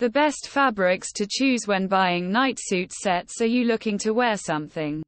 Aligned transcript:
The 0.00 0.08
best 0.08 0.48
fabrics 0.48 1.12
to 1.12 1.26
choose 1.28 1.66
when 1.66 1.86
buying 1.86 2.32
night 2.32 2.56
suit 2.58 2.90
sets 2.90 3.42
are 3.42 3.46
you 3.46 3.64
looking 3.64 3.98
to 3.98 4.14
wear 4.14 4.38
something 4.38 5.02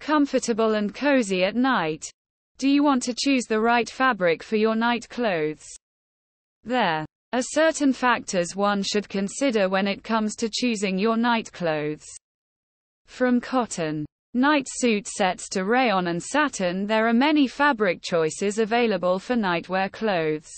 comfortable 0.00 0.74
and 0.74 0.92
cozy 0.92 1.44
at 1.44 1.54
night? 1.54 2.04
Do 2.58 2.68
you 2.68 2.82
want 2.82 3.04
to 3.04 3.14
choose 3.16 3.44
the 3.44 3.60
right 3.60 3.88
fabric 3.88 4.42
for 4.42 4.56
your 4.56 4.74
night 4.74 5.08
clothes? 5.08 5.64
There 6.64 7.06
are 7.32 7.42
certain 7.52 7.92
factors 7.92 8.56
one 8.56 8.82
should 8.82 9.08
consider 9.08 9.68
when 9.68 9.86
it 9.86 10.02
comes 10.02 10.34
to 10.38 10.50
choosing 10.52 10.98
your 10.98 11.16
night 11.16 11.52
clothes. 11.52 12.04
From 13.06 13.40
cotton 13.40 14.04
night 14.34 14.66
suit 14.68 15.06
sets 15.06 15.48
to 15.50 15.64
rayon 15.64 16.08
and 16.08 16.20
satin, 16.20 16.88
there 16.88 17.06
are 17.06 17.14
many 17.14 17.46
fabric 17.46 18.02
choices 18.02 18.58
available 18.58 19.20
for 19.20 19.36
nightwear 19.36 19.92
clothes. 19.92 20.50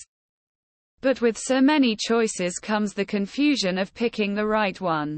But 1.02 1.20
with 1.20 1.38
so 1.38 1.60
many 1.60 1.96
choices 1.96 2.58
comes 2.58 2.92
the 2.92 3.06
confusion 3.06 3.78
of 3.78 3.94
picking 3.94 4.34
the 4.34 4.46
right 4.46 4.78
one. 4.80 5.16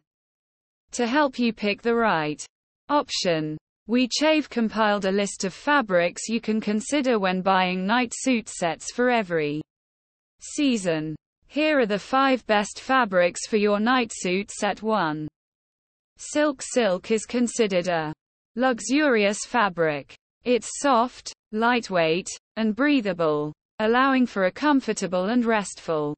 To 0.93 1.07
help 1.07 1.39
you 1.39 1.53
pick 1.53 1.82
the 1.82 1.95
right 1.95 2.45
option, 2.89 3.58
we 3.89 4.08
compiled 4.49 5.07
a 5.07 5.11
list 5.11 5.45
of 5.45 5.53
fabrics 5.53 6.29
you 6.29 6.41
can 6.41 6.61
consider 6.61 7.18
when 7.18 7.43
buying 7.43 7.85
night 7.85 8.13
suit 8.14 8.49
sets 8.49 8.93
for 8.93 9.11
every 9.11 9.61
season. 10.41 11.17
Here 11.49 11.81
are 11.81 11.86
the 11.86 11.99
five 11.99 12.46
best 12.46 12.79
fabrics 12.79 13.46
for 13.46 13.57
your 13.57 13.80
night 13.80 14.13
suit 14.14 14.50
set 14.50 14.83
1. 14.83 15.27
Silk 16.17 16.63
Silk 16.63 17.11
is 17.11 17.27
considered 17.27 17.89
a 17.89 18.13
luxurious 18.55 19.41
fabric. 19.46 20.14
It's 20.44 20.80
soft, 20.80 21.33
lightweight, 21.50 22.29
and 22.57 22.77
breathable 22.77 23.53
allowing 23.82 24.27
for 24.27 24.45
a 24.45 24.53
comfortable 24.53 25.27
and 25.27 25.45
restful 25.45 26.14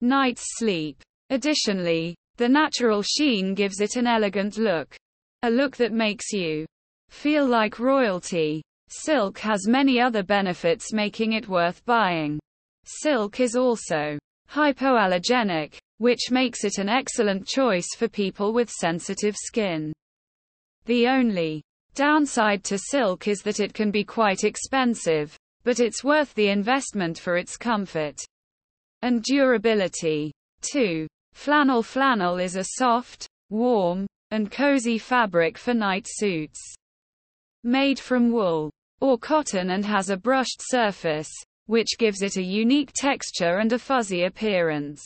night's 0.00 0.44
sleep. 0.58 1.00
Additionally, 1.30 2.16
the 2.36 2.48
natural 2.48 3.02
sheen 3.02 3.54
gives 3.54 3.80
it 3.80 3.94
an 3.94 4.06
elegant 4.06 4.58
look. 4.58 4.96
A 5.42 5.50
look 5.50 5.76
that 5.76 5.92
makes 5.92 6.32
you 6.32 6.66
feel 7.08 7.46
like 7.46 7.78
royalty. 7.78 8.62
Silk 8.88 9.38
has 9.38 9.68
many 9.68 10.00
other 10.00 10.24
benefits 10.24 10.92
making 10.92 11.34
it 11.34 11.48
worth 11.48 11.84
buying. 11.84 12.40
Silk 12.84 13.38
is 13.38 13.54
also 13.54 14.18
hypoallergenic, 14.50 15.78
which 15.98 16.30
makes 16.32 16.64
it 16.64 16.78
an 16.78 16.88
excellent 16.88 17.46
choice 17.46 17.94
for 17.96 18.08
people 18.08 18.52
with 18.52 18.68
sensitive 18.68 19.36
skin. 19.36 19.92
The 20.86 21.06
only 21.06 21.62
downside 21.94 22.64
to 22.64 22.78
silk 22.78 23.28
is 23.28 23.42
that 23.42 23.60
it 23.60 23.74
can 23.74 23.92
be 23.92 24.02
quite 24.02 24.42
expensive, 24.42 25.36
but 25.64 25.80
it's 25.80 26.04
worth 26.04 26.34
the 26.34 26.48
investment 26.48 27.18
for 27.18 27.36
its 27.36 27.56
comfort 27.56 28.20
and 29.02 29.22
durability. 29.22 30.32
2. 30.72 31.06
Flannel 31.32 31.82
Flannel 31.82 32.38
is 32.38 32.56
a 32.56 32.64
soft, 32.64 33.26
warm, 33.48 34.06
and 34.30 34.50
cozy 34.50 34.98
fabric 34.98 35.56
for 35.56 35.74
night 35.74 36.06
suits. 36.08 36.60
Made 37.64 37.98
from 37.98 38.30
wool 38.30 38.70
or 39.00 39.18
cotton 39.18 39.70
and 39.70 39.84
has 39.84 40.10
a 40.10 40.16
brushed 40.16 40.60
surface, 40.60 41.30
which 41.66 41.98
gives 41.98 42.22
it 42.22 42.36
a 42.36 42.42
unique 42.42 42.92
texture 42.94 43.58
and 43.58 43.72
a 43.72 43.78
fuzzy 43.78 44.24
appearance. 44.24 45.02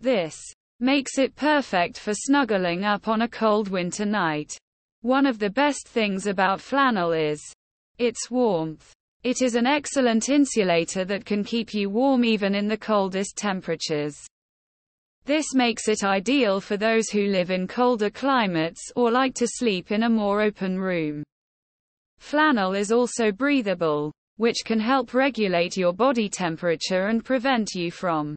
This 0.00 0.36
makes 0.80 1.18
it 1.18 1.34
perfect 1.36 1.98
for 1.98 2.12
snuggling 2.14 2.84
up 2.84 3.08
on 3.08 3.22
a 3.22 3.28
cold 3.28 3.68
winter 3.68 4.04
night. 4.04 4.52
One 5.02 5.26
of 5.26 5.38
the 5.38 5.50
best 5.50 5.88
things 5.88 6.26
about 6.26 6.60
flannel 6.60 7.12
is 7.12 7.40
its 7.98 8.30
warmth. 8.30 8.92
It 9.24 9.40
is 9.40 9.54
an 9.54 9.64
excellent 9.64 10.28
insulator 10.28 11.06
that 11.06 11.24
can 11.24 11.44
keep 11.44 11.72
you 11.72 11.88
warm 11.88 12.26
even 12.26 12.54
in 12.54 12.68
the 12.68 12.76
coldest 12.76 13.38
temperatures. 13.38 14.14
This 15.24 15.54
makes 15.54 15.88
it 15.88 16.04
ideal 16.04 16.60
for 16.60 16.76
those 16.76 17.08
who 17.08 17.28
live 17.28 17.50
in 17.50 17.66
colder 17.66 18.10
climates 18.10 18.92
or 18.96 19.10
like 19.10 19.34
to 19.36 19.46
sleep 19.48 19.92
in 19.92 20.02
a 20.02 20.10
more 20.10 20.42
open 20.42 20.78
room. 20.78 21.22
Flannel 22.18 22.74
is 22.74 22.92
also 22.92 23.32
breathable, 23.32 24.12
which 24.36 24.58
can 24.62 24.78
help 24.78 25.14
regulate 25.14 25.74
your 25.74 25.94
body 25.94 26.28
temperature 26.28 27.06
and 27.06 27.24
prevent 27.24 27.70
you 27.74 27.90
from 27.90 28.36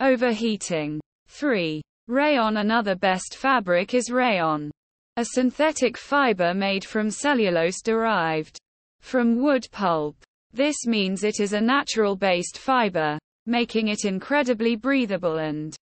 overheating. 0.00 0.98
3. 1.28 1.80
Rayon 2.08 2.56
Another 2.56 2.96
best 2.96 3.36
fabric 3.36 3.94
is 3.94 4.10
rayon. 4.10 4.72
A 5.18 5.24
synthetic 5.24 5.96
fiber 5.96 6.52
made 6.52 6.84
from 6.84 7.12
cellulose 7.12 7.80
derived 7.80 8.58
from 9.00 9.42
wood 9.42 9.66
pulp. 9.72 10.16
This 10.52 10.86
means 10.86 11.24
it 11.24 11.40
is 11.40 11.52
a 11.52 11.60
natural-based 11.60 12.58
fiber, 12.58 13.18
making 13.46 13.88
it 13.88 14.04
incredibly 14.04 14.76
breathable 14.76 15.38
and 15.38 15.76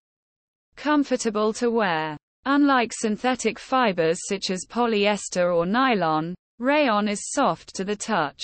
comfortable 0.75 1.53
to 1.53 1.69
wear. 1.69 2.17
Unlike 2.45 2.93
synthetic 2.93 3.59
fibers 3.59 4.19
such 4.27 4.49
as 4.49 4.65
polyester 4.69 5.55
or 5.55 5.65
nylon, 5.65 6.33
rayon 6.59 7.07
is 7.07 7.31
soft 7.31 7.75
to 7.75 7.83
the 7.83 7.95
touch 7.95 8.41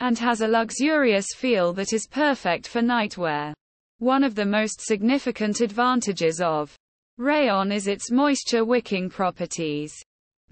and 0.00 0.18
has 0.18 0.40
a 0.40 0.48
luxurious 0.48 1.26
feel 1.36 1.72
that 1.72 1.92
is 1.92 2.06
perfect 2.06 2.66
for 2.66 2.80
nightwear. 2.80 3.52
One 3.98 4.24
of 4.24 4.34
the 4.34 4.44
most 4.46 4.80
significant 4.80 5.60
advantages 5.60 6.40
of 6.40 6.74
rayon 7.18 7.70
is 7.70 7.86
its 7.86 8.10
moisture 8.10 8.64
wicking 8.64 9.08
properties. 9.08 9.94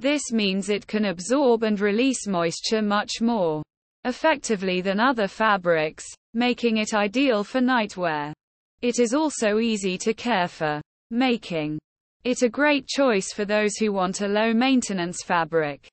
This 0.00 0.32
means 0.32 0.70
it 0.70 0.86
can 0.86 1.04
absorb 1.04 1.62
and 1.62 1.78
release 1.78 2.26
moisture 2.26 2.80
much 2.80 3.20
more 3.20 3.62
effectively 4.06 4.80
than 4.80 4.98
other 4.98 5.28
fabrics, 5.28 6.06
making 6.32 6.78
it 6.78 6.94
ideal 6.94 7.44
for 7.44 7.60
nightwear. 7.60 8.32
It 8.80 8.98
is 8.98 9.12
also 9.12 9.58
easy 9.58 9.98
to 9.98 10.14
care 10.14 10.48
for, 10.48 10.80
making 11.10 11.78
it 12.24 12.40
a 12.40 12.48
great 12.48 12.86
choice 12.86 13.30
for 13.34 13.44
those 13.44 13.76
who 13.76 13.92
want 13.92 14.22
a 14.22 14.26
low 14.26 14.54
maintenance 14.54 15.22
fabric. 15.22 15.86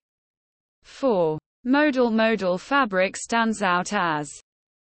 4. 0.84 1.38
Modal 1.66 2.09
Modal 2.09 2.57
fabric 2.57 3.18
stands 3.18 3.62
out 3.62 3.91
as 3.91 4.29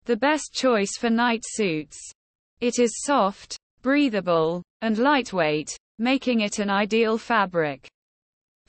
the 0.03 0.17
best 0.17 0.53
choice 0.53 0.97
for 0.99 1.09
night 1.09 1.41
suits. 1.43 1.97
It 2.61 2.77
is 2.77 3.01
soft, 3.01 3.57
breathable, 3.81 4.61
and 4.83 4.99
lightweight, 4.99 5.75
making 5.97 6.41
it 6.41 6.59
an 6.59 6.69
ideal 6.69 7.17
fabric. 7.17 7.87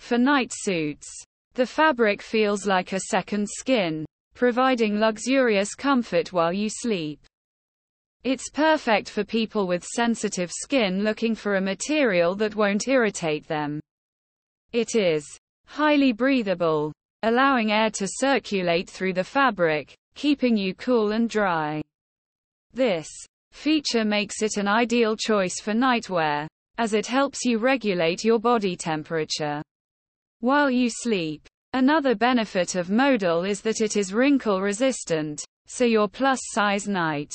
For 0.07 0.19
night 0.19 0.53
suits, 0.55 1.09
the 1.55 1.67
fabric 1.67 2.23
feels 2.23 2.65
like 2.65 2.93
a 2.93 3.01
second 3.11 3.49
skin, 3.49 4.05
providing 4.35 5.01
luxurious 5.01 5.75
comfort 5.75 6.33
while 6.33 6.53
you 6.53 6.69
sleep. 6.69 7.19
It's 8.23 8.49
perfect 8.49 9.11
for 9.11 9.25
people 9.25 9.67
with 9.67 9.85
sensitive 9.85 10.53
skin 10.53 11.03
looking 11.03 11.35
for 11.35 11.57
a 11.57 11.61
material 11.61 12.37
that 12.37 12.55
won't 12.55 12.87
irritate 12.87 13.49
them. 13.49 13.81
It 14.73 14.95
is 14.95 15.27
highly 15.67 16.13
breathable, 16.13 16.93
allowing 17.25 17.73
air 17.73 17.91
to 17.91 18.07
circulate 18.07 18.89
through 18.89 19.15
the 19.15 19.25
fabric, 19.25 19.93
keeping 20.15 20.57
you 20.57 20.73
cool 20.75 21.11
and 21.11 21.29
dry. 21.29 21.83
This 22.73 23.09
feature 23.51 24.05
makes 24.05 24.41
it 24.41 24.57
an 24.57 24.69
ideal 24.69 25.17
choice 25.17 25.59
for 25.59 25.73
nightwear, 25.73 26.47
as 26.79 26.93
it 26.93 27.07
helps 27.07 27.45
you 27.45 27.59
regulate 27.59 28.23
your 28.23 28.39
body 28.39 28.77
temperature 28.77 29.63
while 30.41 30.71
you 30.71 30.89
sleep. 30.91 31.47
Another 31.73 32.15
benefit 32.15 32.75
of 32.75 32.91
modal 32.91 33.45
is 33.45 33.61
that 33.61 33.81
it 33.81 33.97
is 33.97 34.13
wrinkle 34.13 34.61
resistant, 34.61 35.45
so 35.67 35.85
your 35.85 36.09
plus 36.09 36.39
size 36.53 36.89
night 36.89 37.35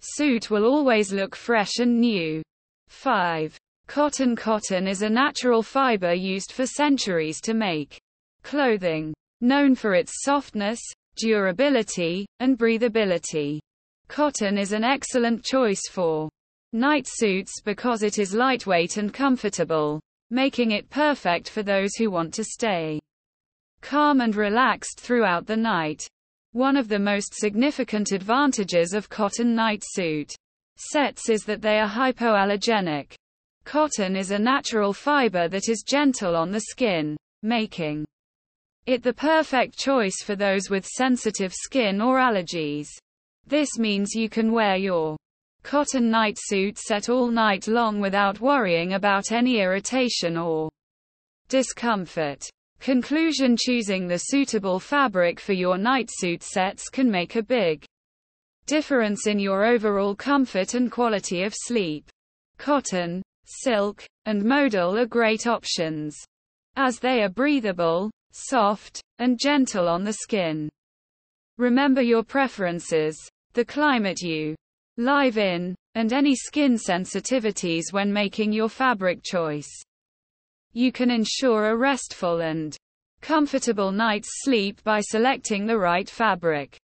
suit 0.00 0.50
will 0.50 0.64
always 0.64 1.12
look 1.12 1.36
fresh 1.36 1.78
and 1.78 2.00
new. 2.00 2.42
5. 2.88 3.56
Cotton 3.86 4.34
Cotton 4.34 4.86
is 4.86 5.02
a 5.02 5.10
natural 5.10 5.62
fiber 5.62 6.14
used 6.14 6.52
for 6.52 6.66
centuries 6.66 7.40
to 7.42 7.54
make 7.54 7.98
clothing. 8.42 9.12
Known 9.42 9.74
for 9.74 9.94
its 9.94 10.22
softness, 10.22 10.80
durability, 11.16 12.26
and 12.40 12.58
breathability. 12.58 13.58
Cotton 14.08 14.58
is 14.58 14.72
an 14.72 14.84
excellent 14.84 15.44
choice 15.44 15.88
for 15.90 16.28
night 16.72 17.06
suits 17.08 17.60
because 17.62 18.02
it 18.02 18.18
is 18.18 18.34
lightweight 18.34 18.96
and 18.96 19.12
comfortable 19.12 20.00
making 20.30 20.70
it 20.70 20.90
perfect 20.90 21.48
for 21.48 21.62
those 21.62 21.94
who 21.96 22.10
want 22.10 22.32
to 22.34 22.44
stay 22.44 23.00
calm 23.80 24.20
and 24.20 24.36
relaxed 24.36 25.00
throughout 25.00 25.46
the 25.46 25.56
night. 25.56 26.06
One 26.52 26.76
of 26.76 26.88
the 26.88 26.98
most 26.98 27.34
significant 27.34 28.12
advantages 28.12 28.92
of 28.92 29.08
cotton 29.08 29.54
night 29.54 29.82
suit 29.84 30.34
sets 30.76 31.28
is 31.28 31.44
that 31.44 31.62
they 31.62 31.78
are 31.78 31.88
hypoallergenic. 31.88 33.14
Cotton 33.64 34.16
is 34.16 34.30
a 34.30 34.38
natural 34.38 34.92
fiber 34.92 35.48
that 35.48 35.68
is 35.68 35.84
gentle 35.86 36.34
on 36.34 36.50
the 36.50 36.60
skin, 36.60 37.16
making 37.42 38.04
it 38.86 39.02
the 39.02 39.12
perfect 39.12 39.78
choice 39.78 40.22
for 40.22 40.34
those 40.34 40.70
with 40.70 40.86
sensitive 40.86 41.52
skin 41.52 42.00
or 42.00 42.18
allergies. 42.18 42.88
This 43.46 43.78
means 43.78 44.14
you 44.14 44.28
can 44.28 44.52
wear 44.52 44.76
your 44.76 45.16
cotton 45.62 46.10
night 46.10 46.36
suit 46.38 46.78
set 46.78 47.08
all 47.08 47.28
night 47.28 47.68
long 47.68 48.00
without 48.00 48.40
worrying 48.40 48.94
about 48.94 49.32
any 49.32 49.60
irritation 49.60 50.36
or 50.36 50.70
discomfort. 51.48 52.42
Conclusion 52.80 53.56
Choosing 53.58 54.06
the 54.06 54.16
suitable 54.18 54.80
fabric 54.80 55.38
for 55.38 55.52
your 55.52 55.76
night 55.76 56.08
suit 56.10 56.42
sets 56.42 56.88
can 56.88 57.10
make 57.10 57.36
a 57.36 57.42
big 57.42 57.84
difference 58.66 59.26
in 59.26 59.38
your 59.38 59.66
overall 59.66 60.14
comfort 60.14 60.74
and 60.74 60.90
quality 60.90 61.42
of 61.42 61.52
sleep. 61.54 62.08
Cotton, 62.56 63.22
silk, 63.44 64.04
and 64.26 64.44
modal 64.44 64.96
are 64.96 65.06
great 65.06 65.46
options, 65.46 66.16
as 66.76 66.98
they 66.98 67.22
are 67.22 67.28
breathable, 67.28 68.10
soft, 68.32 69.02
and 69.18 69.38
gentle 69.38 69.88
on 69.88 70.04
the 70.04 70.12
skin. 70.12 70.68
Remember 71.58 72.00
your 72.00 72.22
preferences, 72.22 73.18
the 73.52 73.64
climate 73.64 74.20
you 74.22 74.54
live 75.00 75.38
in, 75.38 75.74
and 75.94 76.12
any 76.12 76.36
skin 76.36 76.74
sensitivities 76.74 77.92
when 77.92 78.12
making 78.12 78.52
your 78.52 78.68
fabric 78.68 79.22
choice. 79.24 79.70
You 80.72 80.92
can 80.92 81.10
ensure 81.10 81.70
a 81.70 81.76
restful 81.76 82.40
and 82.40 82.76
comfortable 83.20 83.90
night's 83.90 84.28
sleep 84.42 84.82
by 84.84 85.00
selecting 85.00 85.66
the 85.66 85.78
right 85.78 86.08
fabric. 86.08 86.78